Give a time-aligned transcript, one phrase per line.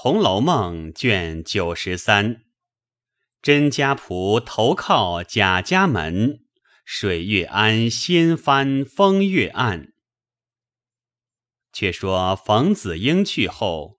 [0.00, 2.44] 红楼梦》卷九十三，
[3.42, 6.46] 甄家仆投靠贾家门，
[6.84, 9.92] 水月庵掀翻风月案。
[11.72, 13.98] 却说冯子英去后，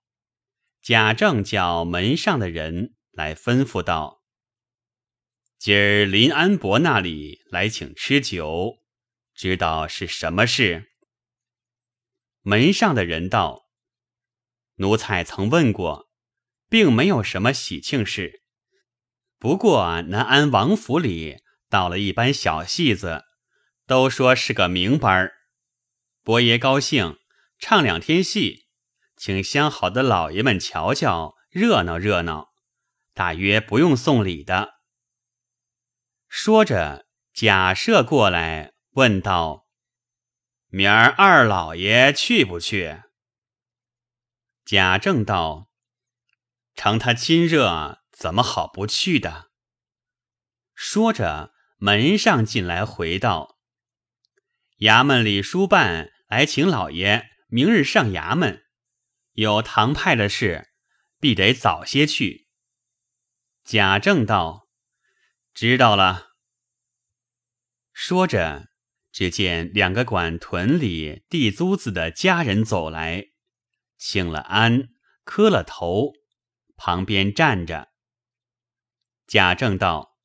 [0.81, 4.23] 贾政叫门上的人来吩咐道
[5.59, 8.77] ：“今儿林安伯那里来请吃酒，
[9.35, 10.93] 知道是什么事？”
[12.43, 13.68] 门上的人道。
[14.79, 16.09] 奴才曾问过，
[16.69, 18.41] 并没有什么喜庆事。
[19.37, 21.37] 不过南安王府里
[21.69, 23.23] 到了一班小戏子，
[23.85, 25.33] 都说是个名班儿。
[26.23, 27.17] 伯爷高兴，
[27.57, 28.67] 唱两天戏，
[29.17, 32.49] 请相好的老爷们瞧瞧，热闹热闹。
[33.13, 34.75] 大约不用送礼的。
[36.29, 39.67] 说着，贾赦过来问道
[40.69, 43.01] ：“明儿二老爷去不去？”
[44.69, 45.71] 贾政道
[46.77, 49.49] ：“承他亲热，怎么好不去的？”
[50.77, 53.57] 说着，门上进来回道
[54.81, 58.63] ：“衙门里书办来请老爷明日上衙门，
[59.31, 60.69] 有堂派的事，
[61.19, 62.47] 必得早些去。”
[63.65, 64.67] 贾政道
[65.51, 66.33] ：“知道了。”
[67.91, 68.69] 说着，
[69.11, 73.29] 只见两个管屯里地租子的家人走来。
[73.99, 74.87] 请了安，
[75.25, 76.13] 磕了头，
[76.77, 77.89] 旁边站着。
[79.27, 80.17] 贾政道：“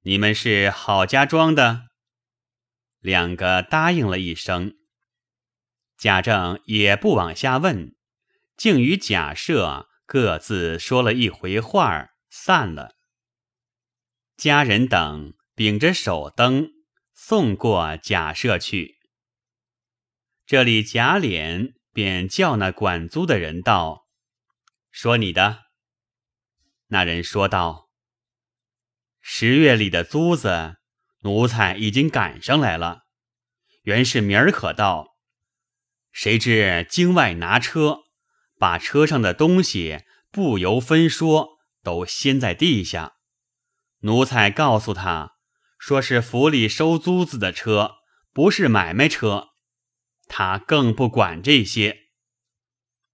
[0.00, 1.90] 你们是郝家庄的？”
[3.00, 4.74] 两个答应了一声。
[5.98, 7.94] 贾政也不往下问，
[8.56, 12.96] 竟与贾赦各自说了一回话，散了。
[14.36, 16.70] 家人等秉着手灯
[17.12, 18.96] 送过贾赦去。
[20.46, 21.73] 这里贾琏。
[21.94, 24.08] 便叫那管租的人道
[24.90, 25.60] ：“说你的。”
[26.88, 27.88] 那人说道
[29.22, 30.78] ：“十月里的租子，
[31.20, 33.04] 奴才已经赶上来了。
[33.82, 35.14] 原是明儿可到，
[36.10, 38.00] 谁知京外拿车，
[38.58, 40.02] 把车上的东西
[40.32, 43.14] 不由分说都掀在地下。
[44.00, 45.36] 奴才告诉他，
[45.78, 47.98] 说是府里收租子的车，
[48.32, 49.50] 不是买卖车。”
[50.28, 52.08] 他更不管这些，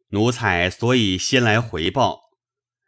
[0.09, 2.31] 奴才所以先来回报，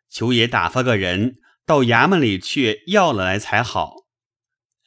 [0.09, 3.95] 求爷打发个人到衙门里去要了来才好。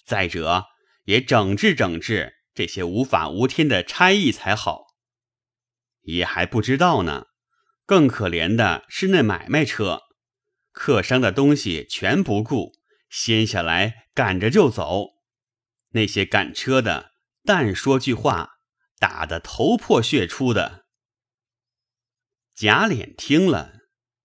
[0.05, 0.65] 再者，
[1.05, 4.85] 也整治整治这些无法无天的差役才好。
[6.01, 7.27] 也还不知道呢。
[7.87, 10.01] 更可怜的是那买卖车，
[10.71, 12.71] 客商的东西全不顾，
[13.11, 15.09] 掀下来赶着就走。
[15.91, 17.11] 那些赶车的，
[17.43, 18.54] 但说句话。
[18.97, 20.85] 打得头破血出的，
[22.53, 23.73] 贾琏听了，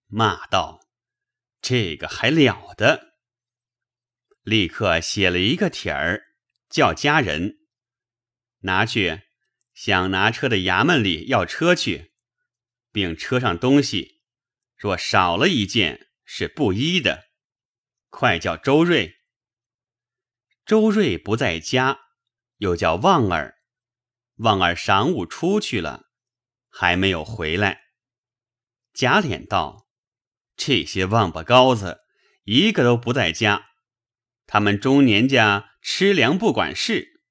[0.06, 0.80] 骂道
[1.60, 3.14] ：“这个还了得！”
[4.42, 6.22] 立刻写了一个帖儿，
[6.68, 7.58] 叫家人
[8.60, 9.22] 拿去，
[9.74, 12.12] 想拿车的衙门里要车去，
[12.90, 14.22] 并车上东西
[14.76, 17.30] 若少了一件是不依的。
[18.08, 19.16] 快叫周瑞。
[20.64, 21.98] 周瑞不在家，
[22.56, 23.59] 又叫旺儿。
[24.40, 26.06] 望儿晌午出去了，
[26.68, 27.82] 还没有回来。
[28.94, 29.86] 贾琏道
[30.56, 32.00] ：“这些王八羔子，
[32.44, 33.66] 一个都不在家。
[34.46, 37.22] 他们中年家吃粮不管事，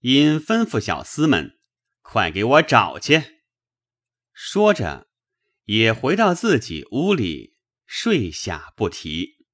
[0.00, 1.58] 因吩咐小厮们
[2.02, 3.42] 快给我找去。”
[4.32, 5.08] 说着，
[5.64, 9.46] 也回到自己屋里睡下不提。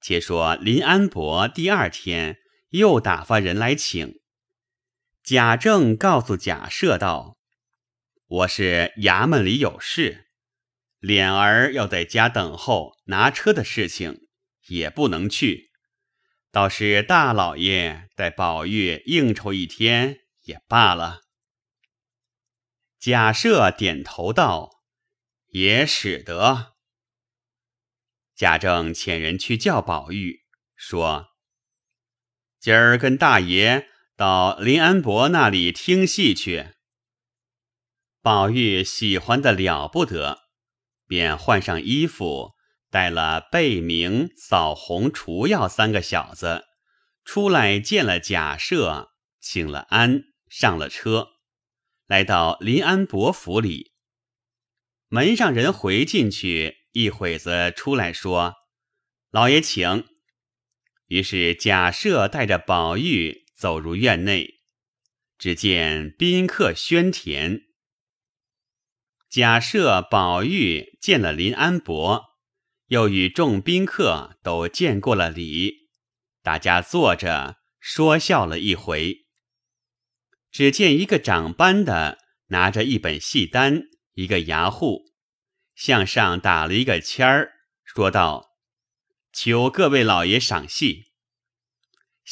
[0.00, 2.38] 且说林安伯第二天
[2.68, 4.19] 又打发人来请。
[5.30, 7.38] 贾政告诉贾赦道
[8.26, 10.26] ：“我是衙门里有事，
[10.98, 14.26] 脸儿要在家等候拿车的事情，
[14.66, 15.70] 也不能去。
[16.50, 21.20] 倒是大老爷带宝玉应酬一天也罢了。”
[22.98, 24.82] 贾赦点头道
[25.54, 26.74] ：“也使得。”
[28.34, 30.40] 贾政遣人去叫宝玉，
[30.74, 31.28] 说
[32.58, 33.86] ：“今儿跟大爷。”
[34.20, 36.74] 到林安伯那里听戏去。
[38.20, 40.40] 宝玉喜欢的了不得，
[41.06, 42.50] 便换上衣服，
[42.90, 46.66] 带了贝明、扫红、除药三个小子
[47.24, 49.08] 出来见了贾赦，
[49.40, 51.28] 请了安，上了车，
[52.06, 53.92] 来到林安伯府里。
[55.08, 58.56] 门上人回进去，一会子出来说
[59.32, 60.04] ：“老爷请。”
[61.08, 63.46] 于是贾赦带着宝玉。
[63.60, 64.62] 走入院内，
[65.36, 67.64] 只见宾客喧甜。
[69.28, 72.24] 假设、宝玉见了林安伯，
[72.86, 75.90] 又与众宾客都见过了礼，
[76.42, 79.26] 大家坐着说笑了一回。
[80.50, 82.16] 只见一个长班的
[82.46, 83.82] 拿着一本戏单，
[84.14, 85.12] 一个牙户
[85.74, 87.52] 向上打了一个签儿，
[87.84, 88.56] 说道
[89.34, 91.08] ：“求各位老爷赏戏。”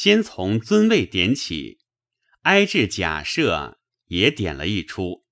[0.01, 1.81] 先从尊位点起，
[2.43, 5.25] 挨至贾赦也点了一出。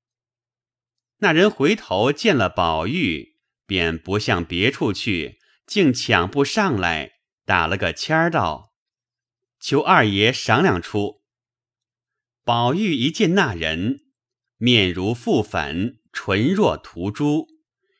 [1.18, 7.12] 那人回头见了宝玉，便不向别处去，竟抢步上来，
[7.44, 8.72] 打了个签儿道
[9.62, 11.22] ：“求二爷赏两出。”
[12.42, 14.00] 宝玉一见那人，
[14.56, 17.46] 面如覆粉，唇若涂朱，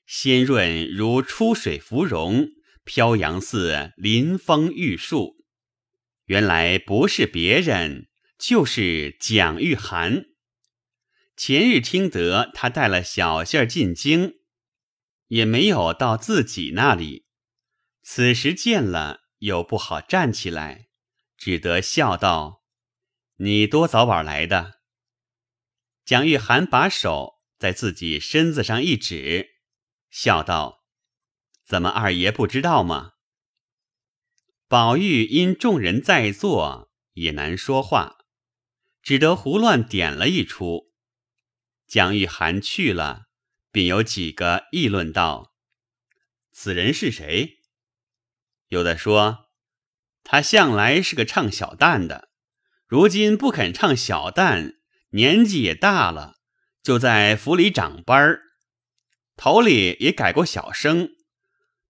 [0.05, 2.49] 鲜润如出水芙蓉，
[2.83, 5.36] 飘扬似临风玉树。
[6.27, 8.09] 原来不是别人，
[8.39, 10.27] 就是蒋玉菡。
[11.37, 14.35] 前日听得他带了小信儿进京，
[15.29, 17.27] 也没有到自己那里。
[18.03, 20.89] 此时见了，又不好站起来，
[21.37, 22.65] 只得笑道
[23.39, 24.81] ：“你多早晚来的？”
[26.05, 29.51] 蒋玉菡把手在自己身子上一指，
[30.11, 30.85] 笑道
[31.65, 33.13] ：“怎么二爷不知道吗？”
[34.69, 38.17] 宝玉因众人在座，也难说话，
[39.01, 40.93] 只得胡乱点了一出。
[41.87, 43.27] 蒋玉菡去了，
[43.71, 45.53] 便有几个议论道
[46.51, 47.59] ：“此人是谁？”
[48.67, 49.51] 有的说
[50.25, 52.31] ：“他向来是个唱小旦的，
[52.89, 54.79] 如今不肯唱小旦，
[55.11, 56.39] 年纪也大了，
[56.83, 58.43] 就在府里长班儿，
[59.37, 61.11] 头里也改过小生。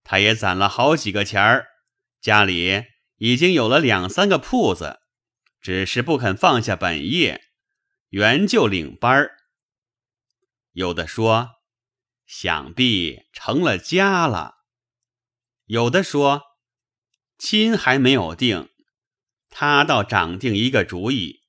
[0.03, 1.67] 他也攒了好几个钱儿，
[2.27, 2.83] 家里
[3.19, 4.99] 已经有了两三个铺子，
[5.61, 7.41] 只是不肯放下本业，
[8.09, 9.37] 原就领班儿。”
[10.75, 11.51] 有的说，
[12.25, 14.55] 想必成了家了；
[15.67, 16.41] 有的说，
[17.37, 18.67] 亲还没有定，
[19.49, 21.43] 他倒掌定一个主意，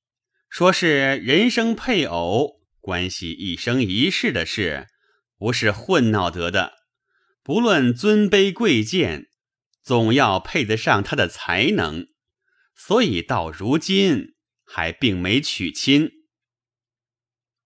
[0.48, 4.86] 说是人生配偶，关系一生一世的事，
[5.38, 6.74] 不是混闹得的。
[7.42, 9.26] 不论尊卑贵贱，
[9.88, 12.08] 总要配得上他的才能，
[12.74, 16.10] 所以到如今还并没娶亲。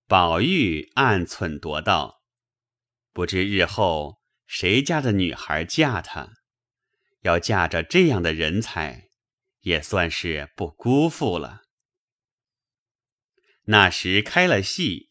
[0.06, 2.22] 宝玉暗忖度道
[3.12, 6.34] ：“不知日后谁家的女孩嫁他，
[7.22, 9.08] 要嫁着这样的人才，
[9.62, 11.62] 也算是不辜负了。”
[13.66, 15.10] 那时开了戏，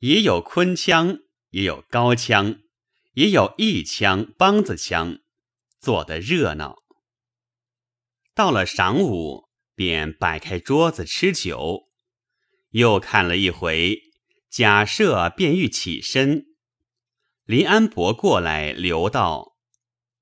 [0.00, 2.60] 也有昆腔，也有高腔，
[3.14, 5.21] 也有义腔、梆子腔，
[5.82, 6.76] 做得热闹。
[8.34, 11.88] 到了晌午，便摆开桌子吃酒，
[12.70, 13.98] 又看了一回。
[14.48, 16.44] 假设便欲起身，
[17.44, 19.56] 林安伯过来留道：“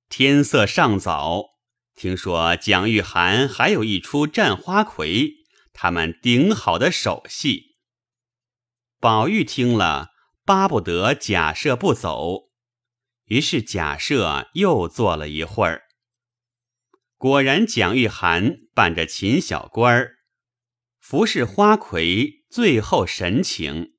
[0.09, 1.45] 天色尚早，
[1.95, 5.33] 听说蒋玉菡还有一出战花魁，
[5.73, 7.77] 他们顶好的手戏。”
[8.99, 10.11] 宝玉听了，
[10.45, 12.50] 巴不得假设不走，
[13.31, 15.85] 于是假设又坐了一会儿。
[17.17, 20.17] 果然，蒋玉菡伴着秦小官儿，
[20.99, 23.93] 服侍花魁，最后神情。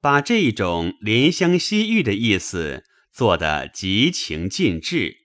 [0.00, 5.16] 把这一种怜香惜玉的意思做得极情尽致，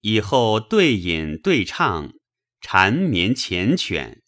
[0.00, 2.12] 以后对饮对唱，
[2.60, 4.22] 缠绵缱绻。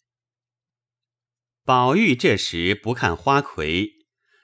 [1.65, 3.91] 宝玉这时不看花魁，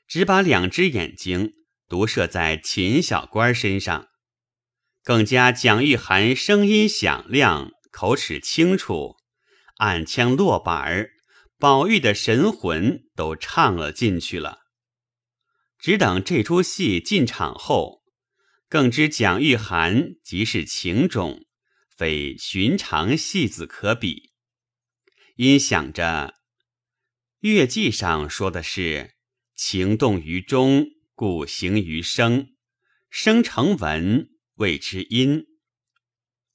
[0.07, 1.53] 只把两只眼睛
[1.87, 4.07] 独射在秦小官身上，
[5.03, 9.17] 更加蒋玉菡声音响亮，口齿清楚，
[9.77, 11.11] 暗腔落板儿，
[11.57, 14.59] 宝玉的神魂都唱了进去了。
[15.77, 18.01] 只等这出戏进场后，
[18.67, 21.45] 更知蒋玉菡即是情种，
[21.95, 24.31] 非寻常戏子可比。
[25.35, 26.33] 因想着
[27.41, 29.15] 月记上说的是
[29.55, 32.50] “情动于中，故形于声，
[33.10, 35.45] 声成文谓之音”，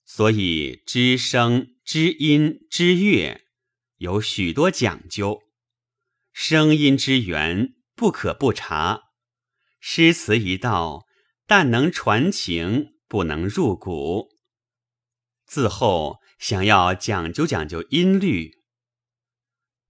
[0.04, 3.46] 所以知声、知音、知乐
[3.96, 5.40] 有许多讲究，
[6.32, 9.04] 声音之源不可不察。
[9.80, 11.06] 诗词一道，
[11.46, 14.28] 但能传情，不能入骨。
[15.46, 18.58] 自后想要讲究讲究音律，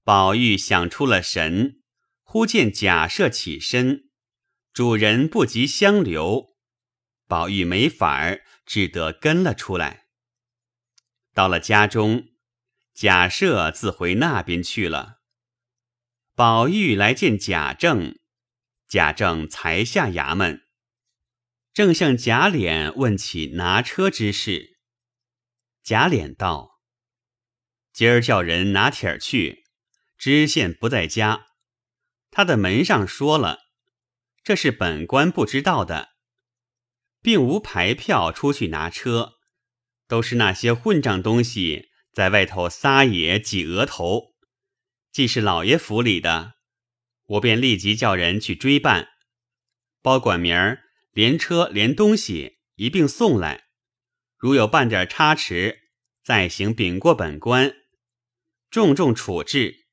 [0.04, 1.82] 宝玉想出了神，
[2.22, 4.09] 忽见贾赦起身，
[4.72, 6.56] 主人不及相留，
[7.26, 10.06] 宝玉没法儿，只得跟了出来。
[11.34, 12.28] 到了家中，
[12.94, 15.20] 贾赦自回那边去了。
[16.34, 18.18] 宝玉来见贾政。
[18.88, 20.66] 贾政才下衙门，
[21.72, 24.80] 正向贾琏问起拿车之事。
[25.84, 26.80] 贾琏道
[27.94, 29.64] ：“今儿叫人拿帖儿去，
[30.18, 31.46] 知县不在家，
[32.32, 33.69] 他的门上说了，
[34.42, 36.10] 这是本官不知道的，
[37.22, 39.34] 并无牌票出去拿车，
[40.06, 44.34] 都是那些混账东西在外头撒野挤额头。
[45.12, 46.54] 既是老爷府里的，
[47.24, 49.08] 我便立即叫人去追办，
[50.02, 53.64] 包管明儿连车连东西一并送来。
[54.36, 55.78] 如有半点差池。”
[56.22, 57.74] 再行禀过本官，
[58.70, 59.86] 重重处置。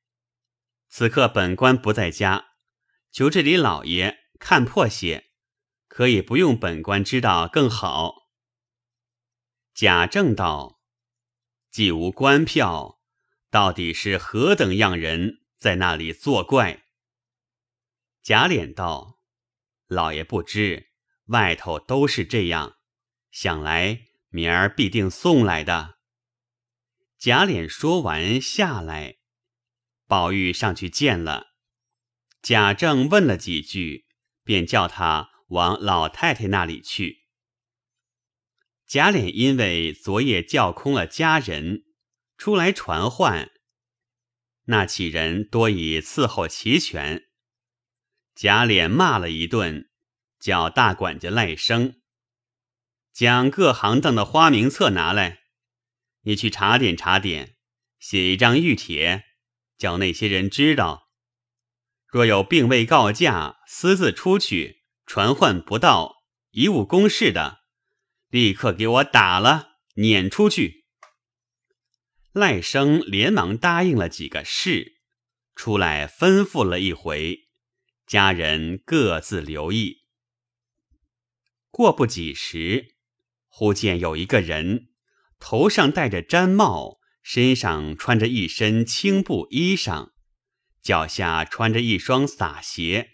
[0.88, 2.50] 此刻本官不在家，
[3.10, 5.30] 求这里老爷看破些，
[5.86, 8.28] 可以不用本官知道更好。
[9.74, 10.80] 贾政道
[11.70, 13.00] ：“既无官票，
[13.50, 16.84] 到底是何等样人在那里作怪？”
[18.22, 19.20] 贾琏道
[19.86, 20.88] ：“老爷不知，
[21.26, 22.76] 外头都是这样，
[23.30, 25.98] 想来明儿必定送来的。”
[27.16, 29.18] 贾琏说完下来，
[30.06, 31.48] 宝玉上去见了
[32.42, 34.07] 贾政，问了几句，
[34.48, 37.26] 便叫他往老太太那里去。
[38.86, 41.84] 贾琏因为昨夜叫空了家人，
[42.38, 43.50] 出来传唤，
[44.64, 47.24] 那几人多已伺候齐全。
[48.34, 49.90] 贾琏骂了一顿，
[50.40, 52.00] 叫大管家赖生
[53.12, 55.40] 将各行当的花名册拿来。
[56.22, 57.56] 你去查点查点，
[57.98, 59.24] 写一张谕帖，
[59.76, 61.07] 叫那些人知道。
[62.10, 66.16] 若有并未告假、私自出去传唤不到、
[66.52, 67.60] 贻误公事的，
[68.30, 70.86] 立刻给我打了，撵出去。
[72.32, 75.00] 赖生连忙答应了几个事，
[75.54, 77.48] 出来吩咐了一回，
[78.06, 80.04] 家人各自留意。
[81.70, 82.94] 过不几时，
[83.48, 84.88] 忽见有一个人。
[85.38, 90.10] 头上戴着毡帽，身上穿着一身青布衣裳，
[90.88, 93.10] 脚下穿着一双洒鞋，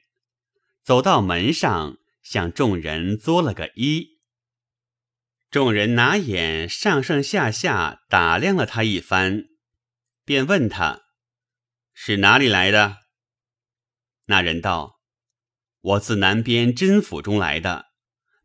[0.84, 4.20] 走到门上，向众人作了个揖。
[5.50, 9.46] 众人拿眼上上下下打量了他一番，
[10.24, 11.00] 便问他
[11.92, 12.98] 是哪里来的。
[14.26, 15.00] 那人道
[15.82, 17.86] ：“我自南边甄府中来的，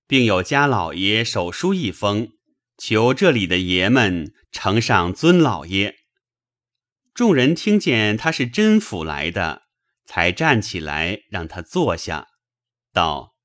[0.08, 2.30] 并有家老爷手书一封。”
[2.82, 5.99] 求这里的爷们呈上尊老爷。
[7.20, 9.64] 众人听见他是甄府来的，
[10.06, 12.30] 才站起来让他坐下，
[12.94, 13.36] 道：“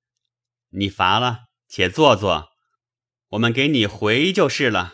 [0.70, 2.50] 你乏了，且坐坐，
[3.30, 4.92] 我们给你回就是了。”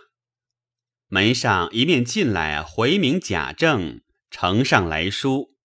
[1.08, 5.58] 门上一面进来回明贾政呈上来书，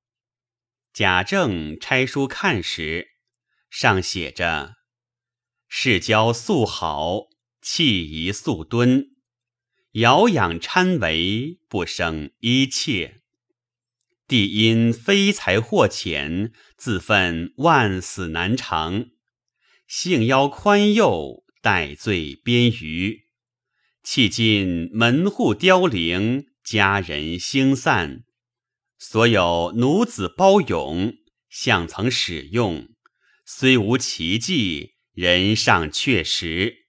[0.91, 3.11] 贾政拆书看时，
[3.69, 4.73] 上写着
[5.69, 7.27] ：“世交素好。”
[7.63, 9.14] 气宜素敦，
[9.95, 13.21] 遥仰参为，不生一切。
[14.27, 19.11] 帝因非才或浅，自愤万死难偿。
[19.87, 23.27] 幸邀宽宥，待罪边隅。
[24.03, 28.25] 迄今门户凋零，家人兴散，
[28.97, 31.13] 所有奴子包勇，
[31.47, 32.89] 相曾使用，
[33.45, 36.87] 虽无奇迹，人尚确实。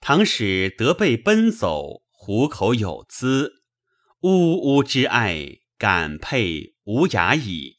[0.00, 3.62] 倘使得被奔走，虎口有资，
[4.22, 7.78] 呜呜之爱，感佩无涯矣。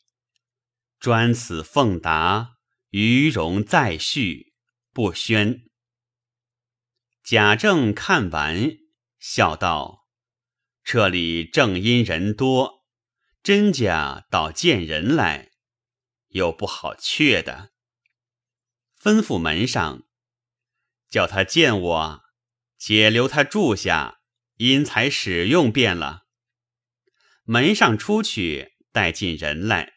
[1.01, 2.51] 专此奉达，
[2.91, 4.53] 余容再续，
[4.93, 5.69] 不宣。
[7.21, 8.77] 贾政看完，
[9.19, 10.07] 笑道
[10.81, 12.85] ：“这里正因人多，
[13.43, 15.51] 真假倒见人来，
[16.29, 17.73] 有不好却的。”
[18.97, 20.03] 吩咐门上。
[21.09, 22.21] 叫他见我，
[22.77, 24.16] 且留他住下，
[24.57, 26.25] 因才使用便了。
[27.43, 29.93] 门上出去，带进人来，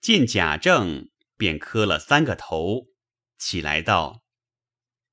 [0.00, 2.86] 见贾政，便磕了三个头，
[3.38, 4.24] 起来道：“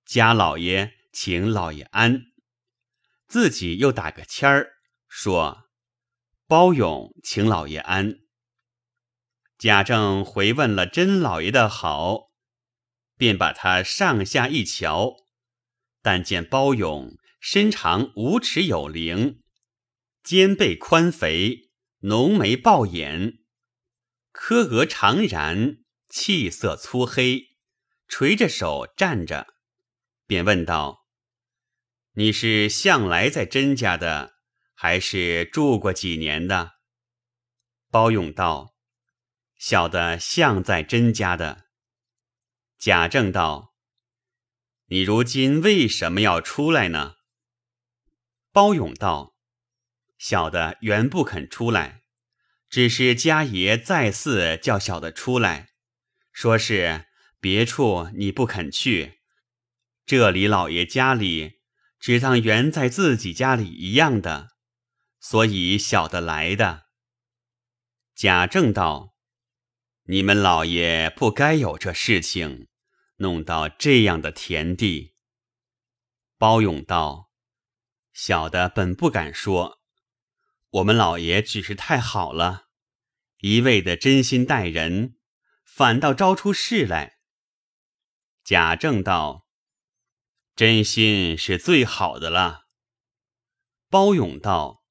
[0.06, 2.22] 家老爷，请老爷安。”
[3.27, 4.72] 自己又打个签儿，
[5.08, 5.70] 说
[6.48, 8.15] ：“包勇，请老爷安。”
[9.60, 12.32] 贾政回问了甄老爷的好。
[13.18, 15.13] 便把他上下一瞧，
[16.01, 19.42] 但见包勇身长五尺有灵，
[20.22, 21.72] 肩背宽肥，
[22.02, 23.40] 浓眉暴眼，
[24.32, 27.58] 柯额长髯，气色粗黑，
[28.08, 29.56] 垂着手站着，
[30.28, 31.08] 便问道
[32.14, 34.36] ：“你是向来在甄家的，
[34.76, 36.74] 还是住过几年的？”
[37.90, 38.76] 包勇道
[39.58, 41.66] ：“小的向在甄家的。”
[42.78, 43.74] 贾政道
[44.90, 47.16] ：“你如今为什么要出来呢？”
[48.51, 49.36] 包勇道
[50.20, 52.03] ：“小的原不肯出来，
[52.70, 55.70] 只是家爷再次叫小的出来，
[56.31, 57.05] 说是
[57.39, 59.20] 别处你不肯去，
[60.05, 61.62] 这里老爷家里
[62.00, 64.50] 只当原在自己家里一样的，
[65.20, 66.88] 所以小的来的。”
[68.13, 69.15] 贾政道
[70.08, 72.67] ：“你们老爷不该有这事情。”
[73.22, 75.13] 弄到这样的田地，
[76.39, 77.29] 包勇道
[78.13, 79.82] ：“小的本不敢说，
[80.70, 82.68] 我们老爷只是太好了，
[83.39, 85.18] 一味的真心待人，
[85.63, 87.20] 反倒招出事来。”
[88.44, 89.48] 贾政道
[90.56, 92.68] ：“真心是最好的了。”
[93.89, 94.84] 包勇道：“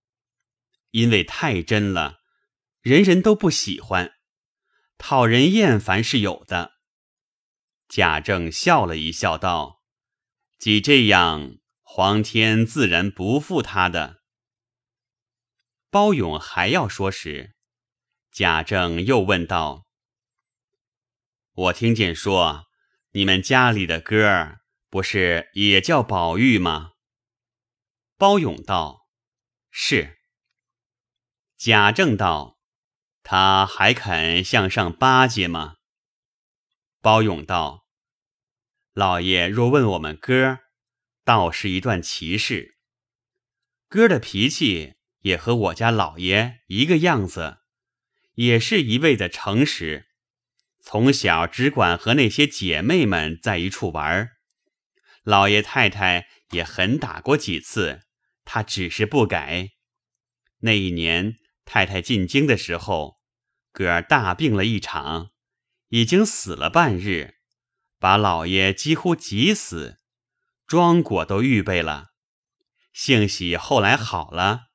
[0.90, 2.20] 因为太真了，
[2.80, 4.14] 人人都不喜欢，
[4.98, 6.72] 讨人厌烦是有的。”
[7.88, 9.82] 贾政笑了一笑，道
[10.58, 11.56] ：“既这样，
[11.92, 14.23] 皇天自然不负他的。”
[15.90, 17.56] 包勇还要说时，
[18.30, 19.87] 贾政又问道
[21.52, 22.66] ：“我听见说，
[23.11, 26.92] 你们家里的哥儿不是也叫宝玉吗？”
[28.16, 29.09] 包勇道
[29.73, 30.16] ：“是。”
[31.59, 32.56] 贾政道
[33.25, 35.75] ：“他还肯向上巴结吗？”
[37.02, 37.85] 包勇道
[38.94, 40.61] ：“老爷若问我们哥，
[41.30, 42.76] 倒是一段奇事。
[43.88, 47.58] 哥的脾气也和我家老爷一个样子，
[48.34, 50.08] 也是一味的诚实。
[50.82, 54.30] 从小只管和那些姐妹们在一处玩。
[55.22, 58.00] 老爷太太也狠打过几次，
[58.44, 59.68] 他只是不改。
[60.62, 63.20] 那一年太太进京的时候，
[63.70, 65.30] 哥儿大病了一场。”
[65.90, 67.37] 已经死了半日，
[68.00, 70.00] 把老爷几乎急死，
[70.70, 72.10] 庄果都预备了。
[72.92, 74.66] 幸喜后来好了，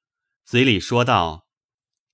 [0.43, 1.47] 嘴里说道：“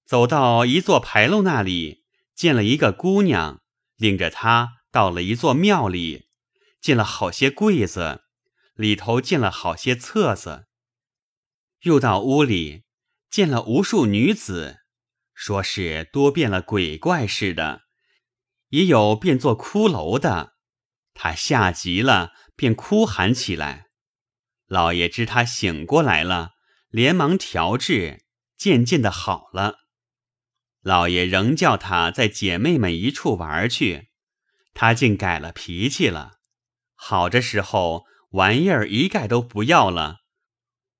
[0.05, 3.59] 走到一座牌楼那里，见了一个姑娘，
[3.95, 6.27] 领着她到了一座庙里，
[6.79, 8.21] 见了好些柜子，
[8.75, 10.67] 里头见了好些册子。
[11.81, 12.83] 又到屋里，
[13.31, 14.81] 见了无数女子，
[15.33, 17.81] 说是多变了鬼怪似的。”
[18.69, 20.53] 也有变作骷髅的，
[21.13, 23.87] 他吓急了，便哭喊起来。
[24.67, 26.51] 老爷知他醒过来了，
[26.89, 28.23] 连忙调治，
[28.57, 29.79] 渐渐的好了。
[30.81, 34.09] 老爷仍叫他在姐妹们一处玩去，
[34.73, 36.39] 他竟改了脾气了。
[36.95, 40.19] 好着时候，玩意儿一概都不要了，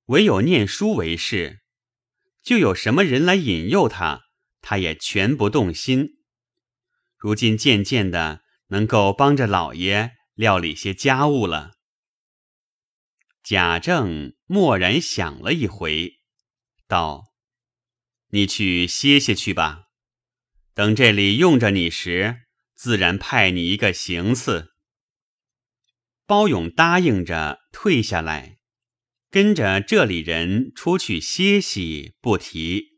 [0.06, 1.62] 唯有念书为事。
[2.44, 4.24] 就有什么人来引诱他，
[4.62, 6.18] 他也全不动心。
[7.18, 8.41] 如今渐渐的
[8.72, 11.74] 能够帮着老爷料理些家务了。
[13.44, 16.14] 贾政默然想了一回，
[16.88, 17.34] 道
[18.32, 19.84] ：“你去歇歇去吧，
[20.74, 22.44] 等这里用着你时，
[22.76, 24.72] 自然派你一个行刺。”
[26.26, 28.60] 包勇答应着退下来，
[29.30, 32.91] 跟着这里人出去歇息，不提。